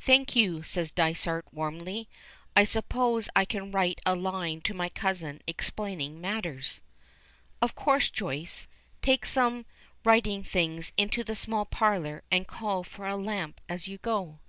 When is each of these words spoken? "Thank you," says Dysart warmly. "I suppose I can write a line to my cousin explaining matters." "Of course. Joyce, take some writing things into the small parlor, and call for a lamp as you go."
"Thank 0.00 0.34
you," 0.34 0.64
says 0.64 0.90
Dysart 0.90 1.44
warmly. 1.52 2.08
"I 2.56 2.64
suppose 2.64 3.28
I 3.36 3.44
can 3.44 3.70
write 3.70 4.00
a 4.04 4.16
line 4.16 4.60
to 4.62 4.74
my 4.74 4.88
cousin 4.88 5.42
explaining 5.46 6.20
matters." 6.20 6.80
"Of 7.62 7.76
course. 7.76 8.10
Joyce, 8.10 8.66
take 9.00 9.24
some 9.24 9.64
writing 10.02 10.42
things 10.42 10.90
into 10.96 11.22
the 11.22 11.36
small 11.36 11.66
parlor, 11.66 12.24
and 12.32 12.48
call 12.48 12.82
for 12.82 13.06
a 13.06 13.14
lamp 13.16 13.60
as 13.68 13.86
you 13.86 13.98
go." 13.98 14.40